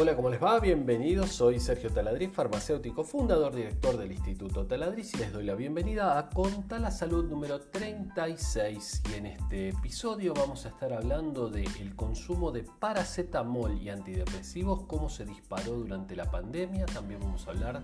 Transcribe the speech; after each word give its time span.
Hola, 0.00 0.16
¿cómo 0.16 0.30
les 0.30 0.42
va? 0.42 0.58
Bienvenidos, 0.60 1.30
soy 1.30 1.60
Sergio 1.60 1.90
Taladriz, 1.90 2.32
farmacéutico, 2.32 3.04
fundador, 3.04 3.54
director 3.54 3.98
del 3.98 4.12
Instituto 4.12 4.64
Taladriz 4.66 5.12
y 5.12 5.18
les 5.18 5.30
doy 5.30 5.44
la 5.44 5.54
bienvenida 5.54 6.18
a 6.18 6.30
Conta 6.30 6.78
la 6.78 6.90
Salud 6.90 7.28
número 7.28 7.60
36 7.60 9.02
y 9.10 9.18
en 9.18 9.26
este 9.26 9.68
episodio 9.68 10.32
vamos 10.32 10.64
a 10.64 10.70
estar 10.70 10.94
hablando 10.94 11.50
del 11.50 11.94
consumo 11.94 12.50
de 12.50 12.62
paracetamol 12.62 13.76
y 13.76 13.90
antidepresivos, 13.90 14.84
cómo 14.86 15.10
se 15.10 15.26
disparó 15.26 15.72
durante 15.72 16.16
la 16.16 16.30
pandemia, 16.30 16.86
también 16.86 17.20
vamos 17.20 17.46
a 17.46 17.50
hablar 17.50 17.82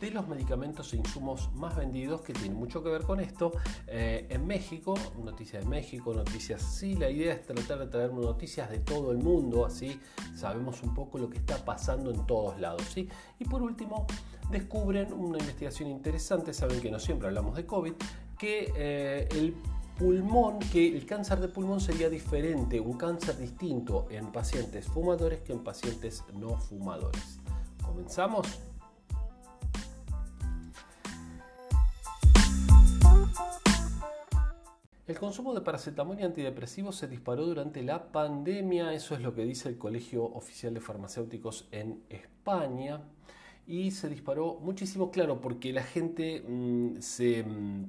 de 0.00 0.10
los 0.10 0.28
medicamentos 0.28 0.92
e 0.92 0.96
insumos 0.96 1.50
más 1.54 1.76
vendidos 1.76 2.20
que 2.20 2.32
tienen 2.32 2.56
mucho 2.56 2.82
que 2.82 2.90
ver 2.90 3.02
con 3.02 3.20
esto. 3.20 3.52
Eh, 3.86 4.26
en 4.28 4.46
México, 4.46 4.94
noticias 5.22 5.64
de 5.64 5.68
México, 5.68 6.12
noticias, 6.12 6.62
sí, 6.62 6.94
la 6.94 7.10
idea 7.10 7.34
es 7.34 7.46
tratar 7.46 7.78
de 7.78 7.86
traer 7.86 8.12
noticias 8.12 8.70
de 8.70 8.78
todo 8.78 9.12
el 9.12 9.18
mundo, 9.18 9.64
así 9.64 10.00
sabemos 10.34 10.82
un 10.82 10.94
poco 10.94 11.18
lo 11.18 11.30
que 11.30 11.38
está 11.38 11.64
pasando 11.64 12.10
en 12.10 12.26
todos 12.26 12.60
lados. 12.60 12.82
¿sí? 12.92 13.08
Y 13.38 13.44
por 13.44 13.62
último, 13.62 14.06
descubren 14.50 15.12
una 15.12 15.38
investigación 15.38 15.88
interesante, 15.88 16.52
saben 16.52 16.80
que 16.80 16.90
no 16.90 16.98
siempre 16.98 17.28
hablamos 17.28 17.56
de 17.56 17.66
COVID, 17.66 17.92
que 18.38 18.72
eh, 18.76 19.28
el 19.32 19.54
pulmón, 19.98 20.58
que 20.58 20.94
el 20.94 21.06
cáncer 21.06 21.40
de 21.40 21.48
pulmón 21.48 21.80
sería 21.80 22.10
diferente, 22.10 22.80
un 22.80 22.98
cáncer 22.98 23.38
distinto 23.38 24.06
en 24.10 24.30
pacientes 24.30 24.86
fumadores 24.86 25.40
que 25.40 25.52
en 25.52 25.64
pacientes 25.64 26.22
no 26.34 26.58
fumadores. 26.58 27.40
¿Comenzamos? 27.82 28.46
El 35.06 35.20
consumo 35.20 35.54
de 35.54 35.60
paracetamol 35.60 36.18
y 36.18 36.24
antidepresivos 36.24 36.96
se 36.96 37.06
disparó 37.06 37.46
durante 37.46 37.80
la 37.84 38.10
pandemia, 38.10 38.92
eso 38.92 39.14
es 39.14 39.20
lo 39.20 39.34
que 39.34 39.44
dice 39.44 39.68
el 39.68 39.78
Colegio 39.78 40.24
Oficial 40.24 40.74
de 40.74 40.80
Farmacéuticos 40.80 41.68
en 41.70 42.02
España, 42.08 43.02
y 43.68 43.92
se 43.92 44.08
disparó 44.08 44.58
muchísimo, 44.60 45.12
claro, 45.12 45.40
porque 45.40 45.72
la 45.72 45.84
gente 45.84 46.40
mm, 46.40 47.00
se, 47.00 47.44
mm, 47.44 47.84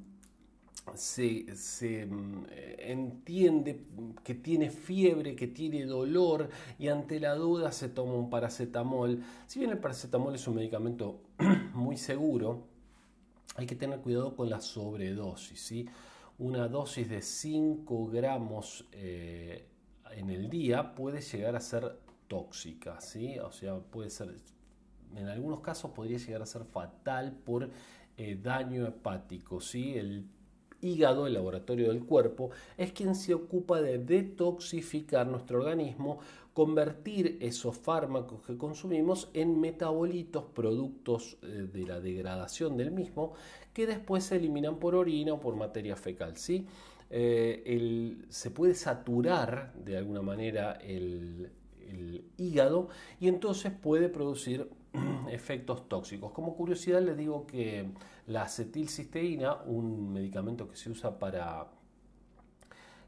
se, 0.93 2.05
mm, 2.05 2.45
entiende 2.77 3.83
que 4.23 4.35
tiene 4.35 4.69
fiebre, 4.69 5.35
que 5.35 5.47
tiene 5.47 5.85
dolor, 5.85 6.49
y 6.77 6.89
ante 6.89 7.19
la 7.19 7.33
duda 7.33 7.71
se 7.71 7.89
toma 7.89 8.13
un 8.13 8.29
paracetamol. 8.29 9.23
Si 9.47 9.57
bien 9.57 9.71
el 9.71 9.79
paracetamol 9.79 10.35
es 10.35 10.47
un 10.47 10.55
medicamento 10.55 11.21
muy 11.73 11.97
seguro, 11.97 12.76
hay 13.55 13.65
que 13.65 13.75
tener 13.75 13.99
cuidado 14.01 14.35
con 14.35 14.49
la 14.49 14.59
sobredosis, 14.59 15.59
¿sí? 15.59 15.87
una 16.39 16.67
dosis 16.67 17.09
de 17.09 17.21
5 17.21 18.07
gramos 18.07 18.85
eh, 18.91 19.67
en 20.11 20.29
el 20.29 20.49
día 20.49 20.93
puede 20.93 21.21
llegar 21.21 21.55
a 21.55 21.59
ser 21.59 21.99
tóxica, 22.27 23.01
¿sí? 23.01 23.39
O 23.39 23.51
sea, 23.51 23.79
puede 23.79 24.09
ser, 24.09 24.35
en 25.15 25.27
algunos 25.27 25.61
casos 25.61 25.91
podría 25.91 26.17
llegar 26.17 26.41
a 26.41 26.45
ser 26.45 26.63
fatal 26.65 27.33
por 27.33 27.69
eh, 28.17 28.39
daño 28.41 28.85
hepático, 28.85 29.59
¿sí? 29.61 29.95
Hígado, 30.81 31.27
el 31.27 31.33
laboratorio 31.33 31.89
del 31.89 32.03
cuerpo, 32.03 32.51
es 32.77 32.91
quien 32.91 33.15
se 33.15 33.33
ocupa 33.33 33.81
de 33.81 33.97
detoxificar 33.97 35.27
nuestro 35.27 35.59
organismo, 35.59 36.19
convertir 36.53 37.37
esos 37.39 37.77
fármacos 37.77 38.41
que 38.41 38.57
consumimos 38.57 39.29
en 39.33 39.59
metabolitos, 39.59 40.45
productos 40.45 41.37
eh, 41.43 41.67
de 41.71 41.85
la 41.85 41.99
degradación 41.99 42.77
del 42.77 42.91
mismo, 42.91 43.33
que 43.73 43.85
después 43.85 44.23
se 44.23 44.37
eliminan 44.37 44.79
por 44.79 44.95
orina 44.95 45.33
o 45.33 45.39
por 45.39 45.55
materia 45.55 45.95
fecal. 45.95 46.35
¿sí? 46.35 46.65
Eh, 47.09 48.17
se 48.29 48.51
puede 48.51 48.73
saturar 48.73 49.73
de 49.75 49.97
alguna 49.97 50.21
manera 50.21 50.73
el, 50.73 51.51
hígado 52.37 52.89
y 53.19 53.29
entonces 53.29 53.71
puede 53.71 54.09
producir 54.09 54.69
efectos 55.29 55.87
tóxicos. 55.87 56.31
Como 56.31 56.55
curiosidad 56.55 57.01
les 57.01 57.17
digo 57.17 57.45
que 57.45 57.89
la 58.27 58.43
acetilcisteína, 58.43 59.55
un 59.65 60.11
medicamento 60.11 60.67
que 60.67 60.75
se 60.75 60.89
usa 60.89 61.17
para 61.17 61.67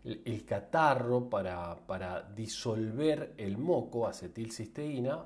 el 0.03 0.45
catarro, 0.45 1.29
para, 1.29 1.75
para 1.85 2.23
disolver 2.23 3.33
el 3.37 3.57
moco, 3.57 4.07
acetilcisteína, 4.07 5.25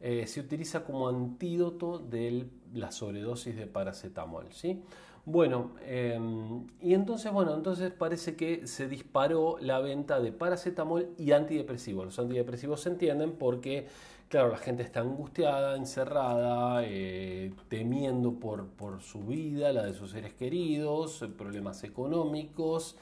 eh, 0.00 0.26
se 0.26 0.40
utiliza 0.40 0.84
como 0.84 1.08
antídoto 1.08 1.98
de 1.98 2.46
la 2.74 2.90
sobredosis 2.90 3.56
de 3.56 3.66
paracetamol. 3.66 4.52
¿sí? 4.52 4.82
Bueno, 5.26 5.70
em, 5.86 6.66
y 6.82 6.92
entonces, 6.92 7.32
bueno, 7.32 7.54
entonces 7.54 7.90
parece 7.90 8.36
que 8.36 8.66
se 8.66 8.88
disparó 8.88 9.56
la 9.58 9.78
venta 9.80 10.20
de 10.20 10.32
paracetamol 10.32 11.14
y 11.16 11.32
antidepresivos. 11.32 12.04
Los 12.04 12.18
antidepresivos 12.18 12.82
se 12.82 12.90
entienden 12.90 13.32
porque, 13.32 13.86
claro, 14.34 14.50
la 14.50 14.58
gente 14.58 14.82
está 14.82 14.98
angustiada, 14.98 15.76
encerrada, 15.76 16.82
eh, 16.84 17.52
temiendo 17.68 18.32
por, 18.32 18.66
por 18.66 19.00
su 19.00 19.20
vida, 19.20 19.72
la 19.72 19.84
de 19.84 19.94
sus 19.94 20.10
seres 20.10 20.34
queridos, 20.34 21.24
problemas 21.38 21.84
económicos. 21.84 22.96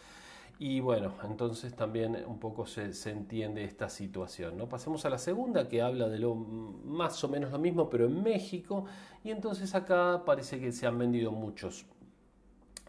Y 0.59 0.81
bueno, 0.81 1.15
entonces 1.25 1.75
también 1.75 2.23
un 2.27 2.39
poco 2.39 2.67
se, 2.67 2.93
entiende 3.09 3.65
esta 3.65 3.89
situación. 3.89 4.59
¿no? 4.59 4.69
Pasemos 4.69 5.07
a 5.07 5.09
la 5.09 5.17
segunda 5.17 5.71
que 5.71 5.81
habla 5.81 6.07
de 6.11 6.19
lo 6.19 6.35
más 6.35 7.25
o 7.25 7.31
menos 7.31 7.51
lo 7.51 7.59
mismo, 7.59 7.89
pero 7.89 8.05
en 8.05 8.23
México. 8.23 8.85
Y 9.25 9.31
entonces 9.31 9.75
acá 9.75 10.25
parece 10.27 10.61
que 10.61 10.71
se 10.71 10.87
han 10.87 10.99
vendido 10.99 11.33
muchos. 11.33 11.87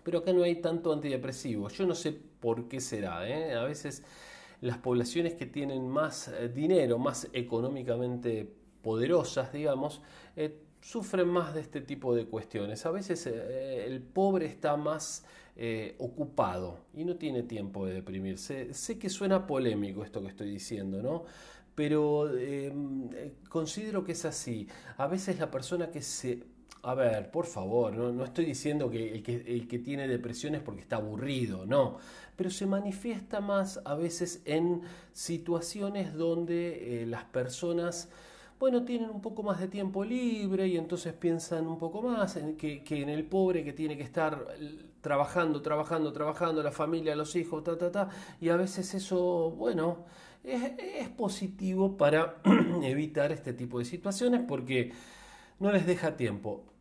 Pero 0.03 0.19
acá 0.19 0.33
no 0.33 0.43
hay 0.43 0.57
tanto 0.57 0.91
antidepresivo. 0.91 1.69
Yo 1.69 1.85
no 1.85 1.95
sé 1.95 2.11
por 2.41 2.67
qué 2.67 2.81
será. 2.81 3.25
¿eh? 3.25 3.53
A 3.53 3.63
veces 3.63 4.03
las 4.63 4.77
poblaciones 4.77 5.35
que 5.35 5.45
tienen 5.45 5.87
más 5.87 6.27
eh, 6.27 6.49
dinero, 6.49 6.97
más 6.97 7.29
económicamente 7.33 8.51
poderosas, 8.81 9.53
digamos, 9.53 10.01
eh, 10.35 10.59
sufren 10.81 11.27
más 11.27 11.53
de 11.53 11.61
este 11.61 11.81
tipo 11.81 12.13
de 12.15 12.25
cuestiones. 12.25 12.85
A 12.85 12.91
veces 12.91 13.25
el 13.25 14.01
pobre 14.01 14.45
está 14.47 14.75
más 14.75 15.25
eh, 15.55 15.93
ocupado 15.99 16.79
y 16.95 17.05
no 17.05 17.15
tiene 17.15 17.43
tiempo 17.43 17.85
de 17.85 17.93
deprimirse. 17.93 18.73
Sé 18.73 18.97
que 18.97 19.07
suena 19.07 19.45
polémico 19.45 20.03
esto 20.03 20.19
que 20.19 20.29
estoy 20.29 20.49
diciendo, 20.49 21.03
¿no? 21.03 21.25
Pero 21.75 22.35
eh, 22.35 22.73
considero 23.49 24.03
que 24.03 24.13
es 24.13 24.25
así. 24.25 24.67
A 24.97 25.05
veces 25.05 25.37
la 25.37 25.51
persona 25.51 25.91
que 25.91 26.01
se... 26.01 26.43
A 26.85 26.95
ver, 26.95 27.31
por 27.31 27.45
favor, 27.45 27.95
no, 27.95 28.25
estoy 28.25 28.43
diciendo 28.43 28.89
que 28.89 29.15
el, 29.15 29.67
que 29.69 29.79
tiene 29.79 30.05
depresión 30.05 30.53
es 30.53 30.61
porque 30.61 30.81
está 30.81 30.97
aburrido, 30.97 31.65
no. 31.65 31.97
Pero 32.35 32.49
se 32.49 32.65
manifiesta 32.65 33.39
más 33.39 33.79
a 33.85 33.95
veces 33.95 34.41
en 34.43 34.81
situaciones 35.13 36.13
donde 36.13 37.03
eh, 37.03 37.05
las 37.05 37.23
personas 37.23 38.09
bueno, 38.59 38.83
tienen 38.83 39.09
un 39.09 39.21
poco 39.21 39.43
más 39.43 39.59
de 39.61 39.67
tiempo 39.69 40.03
libre 40.03 40.67
y 40.67 40.77
entonces 40.77 41.13
piensan 41.13 41.67
un 41.67 41.77
poco 41.77 42.01
más 42.01 42.35
en 42.35 42.57
que, 42.57 42.83
en 42.89 43.09
el 43.09 43.25
pobre 43.25 43.63
que 43.63 43.73
tiene 43.73 43.97
que 43.97 44.03
estar 44.03 44.45
trabajando, 45.01 45.61
trabajando, 45.61 46.11
trabajando, 46.11 46.63
la 46.63 46.71
familia, 46.71 47.15
los 47.15 47.35
hijos, 47.35 47.63
ta, 47.63 47.77
ta, 47.77 47.91
ta, 47.91 48.09
y 48.41 48.49
a 48.49 48.57
veces 48.57 48.93
eso, 48.93 49.51
bueno, 49.51 50.05
es, 50.43 51.09
positivo 51.09 51.97
para 51.97 52.41
evitar 52.83 53.31
este 53.31 53.53
tipo 53.53 53.79
de 53.79 53.85
situaciones 53.85 54.41
porque 54.47 54.91
no 55.59 55.71
les 55.71 55.85
deja 55.85 56.15
tiempo 56.15 56.72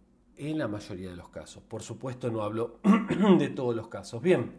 en 0.51 0.59
la 0.59 0.69
mayoría 0.69 1.11
de 1.11 1.17
los 1.17 1.29
casos. 1.29 1.63
Por 1.63 1.83
supuesto 1.83 2.31
no 2.31 2.43
hablo 2.43 2.79
de 3.39 3.49
todos 3.49 3.75
los 3.75 3.89
casos. 3.89 4.23
Bien, 4.23 4.53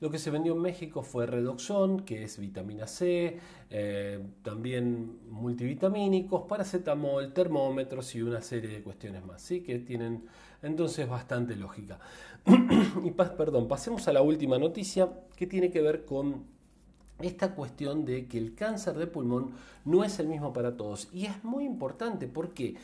lo 0.00 0.10
que 0.10 0.18
se 0.18 0.30
vendió 0.30 0.52
en 0.52 0.60
México 0.60 1.02
fue 1.02 1.26
Redoxon, 1.26 2.00
que 2.00 2.22
es 2.24 2.38
vitamina 2.38 2.86
C, 2.86 3.38
eh, 3.70 4.22
también 4.42 5.20
multivitamínicos, 5.30 6.42
paracetamol, 6.46 7.32
termómetros 7.32 8.14
y 8.14 8.22
una 8.22 8.42
serie 8.42 8.68
de 8.70 8.82
cuestiones 8.82 9.24
más, 9.24 9.40
¿sí? 9.40 9.62
que 9.62 9.78
tienen 9.78 10.24
entonces 10.62 11.08
bastante 11.08 11.56
lógica. 11.56 11.98
y 13.04 13.10
perdón, 13.12 13.68
pasemos 13.68 14.06
a 14.06 14.12
la 14.12 14.20
última 14.20 14.58
noticia 14.58 15.08
que 15.34 15.46
tiene 15.46 15.70
que 15.70 15.80
ver 15.80 16.04
con 16.04 16.44
esta 17.20 17.54
cuestión 17.54 18.04
de 18.04 18.26
que 18.26 18.36
el 18.36 18.54
cáncer 18.54 18.96
de 18.96 19.06
pulmón 19.06 19.52
no 19.86 20.04
es 20.04 20.18
el 20.18 20.28
mismo 20.28 20.52
para 20.52 20.76
todos. 20.76 21.08
Y 21.12 21.24
es 21.24 21.42
muy 21.42 21.64
importante, 21.64 22.28
¿por 22.28 22.52
qué? 22.52 22.76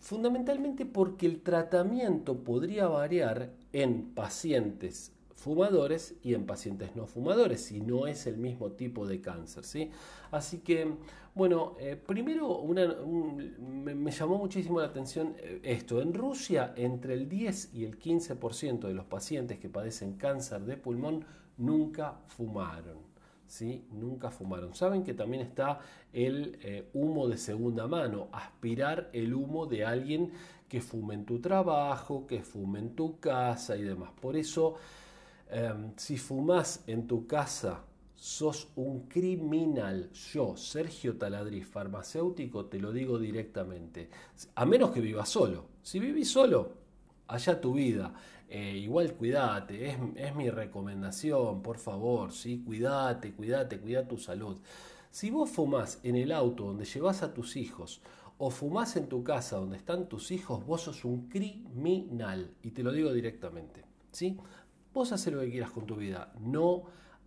Fundamentalmente 0.00 0.86
porque 0.86 1.26
el 1.26 1.42
tratamiento 1.42 2.38
podría 2.38 2.86
variar 2.86 3.50
en 3.72 4.14
pacientes 4.14 5.12
fumadores 5.38 6.16
y 6.22 6.34
en 6.34 6.46
pacientes 6.46 6.96
no 6.96 7.06
fumadores, 7.06 7.64
si 7.66 7.80
no 7.80 8.06
es 8.06 8.26
el 8.26 8.36
mismo 8.36 8.72
tipo 8.72 9.06
de 9.06 9.20
cáncer. 9.20 9.64
¿sí? 9.64 9.90
Así 10.30 10.58
que, 10.58 10.94
bueno, 11.34 11.76
eh, 11.78 11.96
primero 11.96 12.64
me, 12.64 14.10
llamó 14.10 14.38
muchísimo 14.38 14.80
la 14.80 14.86
atención 14.86 15.36
eh, 15.38 15.60
esto. 15.62 16.02
En 16.02 16.12
Rusia, 16.12 16.74
entre 16.76 17.14
el 17.14 17.28
10 17.28 17.74
y 17.74 17.84
el 17.84 17.98
15% 17.98 18.88
de 18.88 18.94
los 18.94 19.04
pacientes 19.06 19.58
que 19.58 19.68
padecen 19.68 20.14
cáncer 20.14 20.62
de 20.62 20.76
pulmón 20.76 21.24
nunca 21.56 22.18
fumaron. 22.26 22.98
¿Sí? 23.48 23.84
Nunca 23.90 24.30
fumaron. 24.30 24.74
Saben 24.74 25.02
que 25.02 25.14
también 25.14 25.42
está 25.42 25.80
el 26.12 26.56
eh, 26.62 26.88
humo 26.94 27.26
de 27.26 27.36
segunda 27.36 27.88
mano, 27.88 28.28
aspirar 28.30 29.10
el 29.12 29.34
humo 29.34 29.66
de 29.66 29.84
alguien 29.84 30.30
que 30.68 30.80
fume 30.80 31.14
en 31.14 31.24
tu 31.24 31.40
trabajo, 31.40 32.26
que 32.26 32.42
fume 32.42 32.78
en 32.78 32.94
tu 32.94 33.18
casa 33.18 33.76
y 33.76 33.82
demás. 33.82 34.12
Por 34.20 34.36
eso 34.36 34.76
Em, 35.50 35.92
si 35.96 36.18
fumas 36.18 36.84
en 36.86 37.06
tu 37.06 37.26
casa 37.26 37.82
sos 38.14 38.68
un 38.76 39.08
criminal. 39.08 40.10
Yo, 40.12 40.56
Sergio 40.56 41.16
Taladriz, 41.16 41.66
farmacéutico, 41.66 42.66
te 42.66 42.78
lo 42.78 42.92
digo 42.92 43.18
directamente. 43.18 44.10
A 44.56 44.66
menos 44.66 44.90
que 44.90 45.00
vivas 45.00 45.28
solo. 45.28 45.66
Si 45.82 45.98
vivís 45.98 46.30
solo, 46.30 46.72
allá 47.28 47.60
tu 47.60 47.72
vida. 47.72 48.12
Eh, 48.50 48.78
igual 48.78 49.14
cuídate, 49.14 49.90
es, 50.16 50.34
mi 50.34 50.48
recomendación, 50.48 51.60
por 51.60 51.78
favor, 51.78 52.32
¿sí? 52.32 52.62
cuídate, 52.64 53.34
cuídate, 53.34 53.78
cuida 53.78 54.08
tu 54.08 54.16
salud. 54.16 54.58
Si 55.10 55.30
vos 55.30 55.50
fumás 55.50 56.00
en 56.02 56.16
el 56.16 56.32
auto 56.32 56.64
donde 56.64 56.86
llevas 56.86 57.22
a 57.22 57.34
tus 57.34 57.56
hijos 57.56 58.00
o 58.38 58.50
fumás 58.50 58.96
en 58.96 59.06
tu 59.06 59.22
casa 59.22 59.56
donde 59.56 59.76
están 59.76 60.08
tus 60.08 60.30
hijos, 60.30 60.64
vos 60.64 60.82
sos 60.82 61.04
un 61.04 61.28
criminal. 61.28 62.54
Y 62.62 62.70
te 62.70 62.82
lo 62.82 62.92
digo 62.92 63.12
directamente. 63.12 63.84
¿sí? 64.12 64.38
Vos 64.94 65.12
haces 65.12 65.32
lo 65.32 65.40
que 65.40 65.50
quieras 65.50 65.70
con 65.70 65.84
tu 65.86 65.96
vida, 65.96 66.32
no 66.40 66.84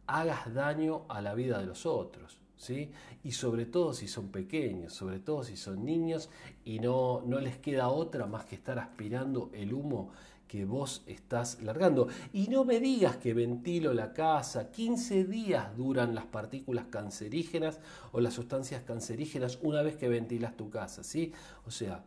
hagas 0.07 0.51
daño 0.53 1.05
a 1.07 1.21
la 1.21 1.35
vida 1.35 1.59
de 1.59 1.67
los 1.67 1.85
otros. 1.85 2.39
¿Sí? 2.55 2.91
Y 3.23 3.31
sobre 3.31 3.65
todo 3.65 3.91
si 3.91 4.07
son 4.07 4.27
pequeños, 4.27 4.93
sobre 4.93 5.19
todo 5.19 5.43
si 5.43 5.57
son 5.57 5.83
niños 5.83 6.29
y 6.63 6.79
no, 6.79 7.23
no 7.25 7.39
les 7.39 7.57
queda 7.57 7.89
otra 7.89 8.27
más 8.27 8.45
que 8.45 8.53
estar 8.53 8.77
aspirando 8.77 9.49
el 9.53 9.73
humo 9.73 10.11
que 10.51 10.65
vos 10.65 11.01
estás 11.07 11.61
largando. 11.61 12.09
Y 12.33 12.49
no 12.49 12.65
me 12.65 12.81
digas 12.81 13.15
que 13.15 13.33
ventilo 13.33 13.93
la 13.93 14.11
casa, 14.11 14.69
15 14.69 15.23
días 15.23 15.77
duran 15.77 16.13
las 16.13 16.25
partículas 16.25 16.87
cancerígenas 16.89 17.79
o 18.11 18.19
las 18.19 18.33
sustancias 18.33 18.83
cancerígenas 18.83 19.59
una 19.61 19.81
vez 19.81 19.95
que 19.95 20.09
ventilas 20.09 20.57
tu 20.57 20.69
casa, 20.69 21.05
¿sí? 21.05 21.31
O 21.65 21.71
sea, 21.71 22.03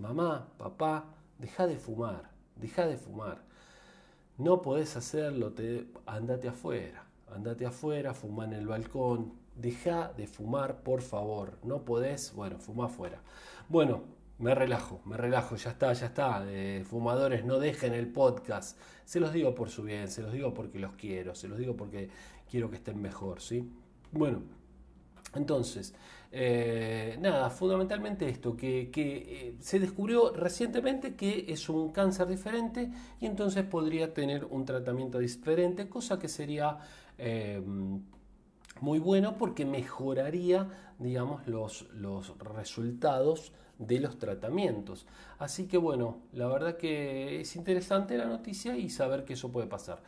mamá, 0.00 0.48
papá, 0.58 1.14
deja 1.38 1.68
de 1.68 1.76
fumar, 1.76 2.32
deja 2.56 2.84
de 2.88 2.96
fumar. 2.96 3.44
No 4.38 4.60
podés 4.60 4.96
hacerlo, 4.96 5.52
te, 5.52 5.86
andate 6.04 6.48
afuera, 6.48 7.06
andate 7.32 7.64
afuera, 7.64 8.12
fuma 8.12 8.44
en 8.44 8.54
el 8.54 8.66
balcón, 8.66 9.34
deja 9.54 10.12
de 10.16 10.26
fumar, 10.26 10.82
por 10.82 11.00
favor. 11.00 11.58
No 11.62 11.84
podés, 11.84 12.34
bueno, 12.34 12.58
fuma 12.58 12.86
afuera. 12.86 13.20
Bueno, 13.68 14.02
me 14.42 14.56
relajo, 14.56 15.00
me 15.04 15.16
relajo, 15.16 15.54
ya 15.54 15.70
está, 15.70 15.92
ya 15.92 16.06
está. 16.06 16.44
fumadores, 16.84 17.44
no 17.44 17.60
dejen 17.60 17.94
el 17.94 18.08
podcast. 18.08 18.76
Se 19.04 19.20
los 19.20 19.32
digo 19.32 19.54
por 19.54 19.70
su 19.70 19.84
bien, 19.84 20.08
se 20.08 20.20
los 20.20 20.32
digo 20.32 20.52
porque 20.52 20.80
los 20.80 20.94
quiero, 20.94 21.34
se 21.36 21.46
los 21.46 21.58
digo 21.58 21.76
porque 21.76 22.10
quiero 22.50 22.68
que 22.68 22.76
estén 22.76 23.00
mejor, 23.00 23.40
¿sí? 23.40 23.70
Bueno, 24.10 24.42
entonces, 25.36 25.94
eh, 26.32 27.16
nada, 27.20 27.50
fundamentalmente 27.50 28.28
esto, 28.28 28.56
que, 28.56 28.90
eh, 28.94 29.54
se 29.60 29.78
descubrió 29.78 30.32
recientemente 30.32 31.14
que 31.14 31.46
es 31.48 31.68
un 31.68 31.92
cáncer 31.92 32.26
diferente 32.26 32.90
y 33.20 33.26
entonces 33.26 33.64
podría 33.64 34.12
tener 34.12 34.44
un 34.44 34.64
tratamiento 34.64 35.18
diferente, 35.18 35.88
cosa 35.88 36.18
que 36.18 36.28
sería... 36.28 36.78
Muy 38.80 38.98
bueno 38.98 39.36
porque 39.38 39.64
mejoraría, 39.64 40.68
digamos, 40.98 41.46
los, 41.46 41.88
los 41.92 42.36
resultados 42.38 43.52
de 43.78 44.00
los 44.00 44.18
tratamientos. 44.18 45.06
Así 45.38 45.66
que 45.66 45.76
bueno, 45.76 46.18
la 46.32 46.46
verdad 46.46 46.76
que 46.76 47.40
es 47.40 47.56
interesante 47.56 48.16
la 48.16 48.26
noticia 48.26 48.76
y 48.76 48.90
saber 48.90 49.24
que 49.24 49.34
eso 49.34 49.50
puede 49.50 49.66
pasar. 49.66 50.02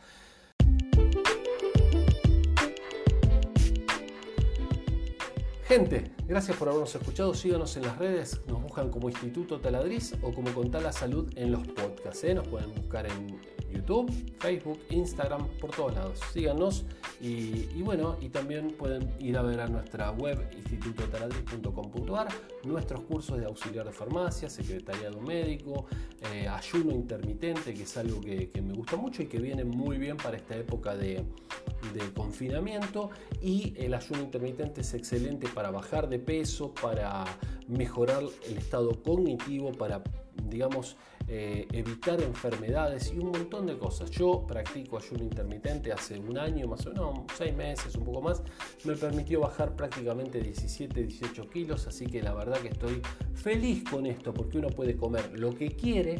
Gente, 5.67 6.11
gracias 6.27 6.55
por 6.57 6.69
habernos 6.69 6.93
escuchado. 6.93 7.33
Síganos 7.33 7.75
en 7.75 7.83
las 7.83 7.97
redes. 7.97 8.39
Nos 8.47 8.61
buscan 8.61 8.91
como 8.91 9.09
Instituto 9.09 9.59
Taladriz 9.59 10.13
o 10.21 10.31
como 10.31 10.53
Contar 10.53 10.83
la 10.83 10.91
Salud 10.91 11.31
en 11.35 11.51
los 11.51 11.67
podcasts. 11.67 12.23
¿eh? 12.23 12.35
Nos 12.35 12.47
pueden 12.47 12.73
buscar 12.75 13.07
en 13.07 13.54
YouTube, 13.75 14.11
Facebook, 14.39 14.79
Instagram, 14.89 15.47
por 15.59 15.71
todos 15.71 15.93
lados. 15.93 16.19
Síganos 16.33 16.85
y, 17.21 17.81
bueno, 17.81 18.17
y 18.21 18.29
también 18.29 18.69
pueden 18.77 19.09
ir 19.19 19.37
a 19.37 19.41
ver 19.41 19.59
a 19.59 19.67
nuestra 19.67 20.11
web 20.11 20.49
institutotaladriz.com.ar, 20.55 22.27
nuestros 22.63 23.01
cursos 23.01 23.39
de 23.39 23.45
auxiliar 23.45 23.85
de 23.85 23.91
farmacia, 23.91 24.49
secretariado 24.49 25.21
médico, 25.21 25.85
eh, 26.33 26.47
ayuno 26.47 26.91
intermitente, 26.91 27.73
que 27.73 27.83
es 27.83 27.97
algo 27.97 28.21
que, 28.21 28.49
me 28.61 28.73
gusta 28.73 28.95
mucho 28.95 29.21
y 29.23 29.27
que 29.27 29.39
viene 29.39 29.63
muy 29.63 29.97
bien 29.97 30.17
para 30.17 30.37
esta 30.37 30.55
época 30.55 30.95
de, 30.95 31.23
de 31.93 32.13
confinamiento. 32.15 33.11
Y 33.41 33.73
el 33.77 33.93
ayuno 33.93 34.23
intermitente 34.23 34.81
es 34.81 34.93
excelente 34.93 35.47
para 35.47 35.71
bajar 35.71 36.09
de 36.09 36.19
peso, 36.19 36.73
para 36.73 37.25
mejorar 37.67 38.23
el 38.47 38.57
estado 38.57 39.01
cognitivo, 39.03 39.71
para 39.71 40.03
digamos, 40.43 40.97
eh, 41.27 41.67
evitar 41.71 42.21
enfermedades 42.21 43.11
y 43.13 43.19
un 43.19 43.31
montón 43.31 43.65
de 43.65 43.77
cosas. 43.77 44.11
Yo 44.11 44.45
practico 44.47 44.97
ayuno 44.97 45.23
intermitente 45.23 45.91
hace 45.91 46.19
un 46.19 46.37
año, 46.37 46.67
más 46.67 46.85
o 46.85 46.89
menos, 46.89 47.19
seis 47.37 47.55
meses, 47.55 47.95
un 47.95 48.05
poco 48.05 48.21
más. 48.21 48.43
Me 48.83 48.95
permitió 48.95 49.39
bajar 49.39 49.75
prácticamente 49.75 50.39
17, 50.41 51.03
18 51.03 51.49
kilos, 51.49 51.87
así 51.87 52.05
que 52.05 52.21
la 52.21 52.33
verdad 52.33 52.57
que 52.59 52.69
estoy 52.69 53.01
feliz 53.33 53.83
con 53.89 54.05
esto 54.05 54.33
porque 54.33 54.57
uno 54.57 54.69
puede 54.69 54.95
comer 54.95 55.37
lo 55.39 55.53
que 55.55 55.75
quiere 55.75 56.19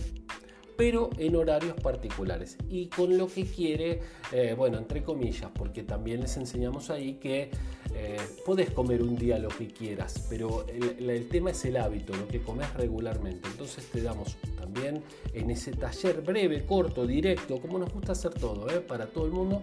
pero 0.78 1.10
en 1.18 1.36
horarios 1.36 1.76
particulares 1.82 2.58
y 2.70 2.88
con 2.88 3.18
lo 3.18 3.28
que 3.28 3.46
quiere, 3.46 4.02
eh, 4.32 4.56
bueno, 4.58 4.78
entre 4.78 5.04
comillas, 5.04 5.50
porque 5.54 5.84
también 5.84 6.22
les 6.22 6.36
enseñamos 6.38 6.90
ahí 6.90 7.14
que 7.14 7.50
eh, 7.98 8.18
podés 8.46 8.72
comer 8.72 9.02
un 9.02 9.16
día 9.16 9.40
lo 9.40 9.48
que 9.48 9.68
quieras, 9.68 10.26
pero 10.30 10.66
el, 10.68 11.30
tema 11.30 11.52
es 11.52 11.64
el 11.64 11.78
hábito, 11.78 12.14
lo 12.14 12.28
que 12.28 12.42
comes 12.42 12.74
regularmente. 12.74 13.48
Entonces 13.48 13.86
te 13.90 14.02
damos 14.02 14.36
también 14.60 15.02
en 15.34 15.50
ese 15.50 15.72
taller 15.72 16.22
breve, 16.22 16.66
corto, 16.66 17.08
directo, 17.08 17.62
como 17.62 17.80
nos 17.80 17.94
gusta 17.94 18.12
hacer 18.12 18.34
todo, 18.34 18.70
¿eh? 18.70 18.82
para 18.82 19.06
todo 19.08 19.28
el 19.28 19.32
mundo, 19.32 19.62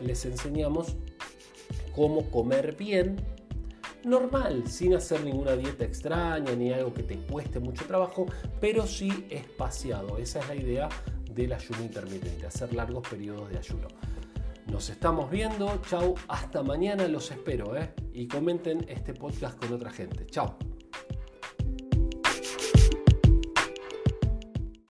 les 0.00 0.24
enseñamos 0.24 0.96
cómo 1.94 2.30
comer 2.30 2.74
bien 2.74 3.16
normal, 4.02 4.66
sin 4.66 4.94
hacer 4.94 5.22
ninguna 5.22 5.54
dieta 5.54 5.84
extraña 5.84 6.54
ni 6.56 6.72
algo 6.72 6.94
que 6.94 7.02
te 7.02 7.18
cueste 7.18 7.60
mucho 7.60 7.84
trabajo, 7.84 8.24
pero 8.62 8.86
sí 8.86 9.26
espaciado. 9.28 10.16
Esa 10.16 10.40
es 10.40 10.48
la 10.48 10.56
idea 10.56 10.88
del 11.30 11.52
ayuno 11.52 11.82
intermitente, 11.82 12.46
hacer 12.46 12.72
largos 12.72 13.06
periodos 13.06 13.50
de 13.50 13.58
ayuno. 13.58 13.88
Nos 14.74 14.90
estamos 14.90 15.30
viendo, 15.30 15.80
chao, 15.88 16.16
hasta 16.26 16.64
mañana, 16.64 17.06
los 17.06 17.30
espero, 17.30 17.76
¿eh? 17.76 17.94
Y 18.12 18.26
comenten 18.26 18.84
este 18.88 19.14
podcast 19.14 19.56
con 19.56 19.72
otra 19.72 19.88
gente. 19.88 20.26
Chao. 20.26 20.58